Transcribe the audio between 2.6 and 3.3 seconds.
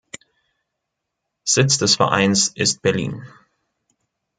Berlin.